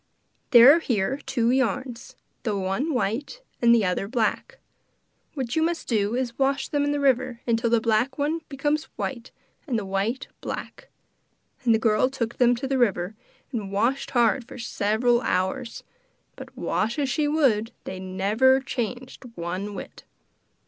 There 0.49 0.73
are 0.75 0.79
here 0.79 1.17
two 1.27 1.51
yarns, 1.51 2.15
the 2.41 2.57
one 2.57 2.91
white, 2.91 3.43
the 3.59 3.85
other 3.85 4.07
black. 4.07 4.57
What 5.35 5.55
you 5.55 5.61
must 5.61 5.87
do 5.87 6.15
is 6.15 6.29
to 6.29 6.35
wash 6.39 6.69
them 6.69 6.83
in 6.83 6.91
the 6.91 6.99
river 6.99 7.41
till 7.55 7.69
the 7.69 7.79
black 7.79 8.17
one 8.17 8.41
becomes 8.49 8.85
white 8.95 9.29
and 9.67 9.77
the 9.77 9.85
white 9.85 10.27
black.' 10.41 10.89
And 11.63 11.75
the 11.75 11.77
girl 11.77 12.09
took 12.09 12.37
them 12.39 12.55
to 12.55 12.67
the 12.67 12.79
river 12.79 13.15
and 13.51 13.71
washed 13.71 14.09
hard 14.09 14.43
for 14.47 14.57
several 14.57 15.21
hours, 15.21 15.83
but 16.35 16.57
wash 16.57 16.97
as 16.97 17.07
she 17.07 17.27
would 17.27 17.71
they 17.83 17.99
never 17.99 18.59
changed 18.59 19.25
one 19.35 19.75
whit. 19.75 20.03